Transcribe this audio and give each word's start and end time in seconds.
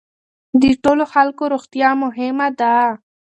د 0.61 0.63
ټولو 0.83 1.03
خلکو 1.13 1.43
روغتیا 1.53 1.89
مهمه 2.03 2.47
ده. 2.59 2.73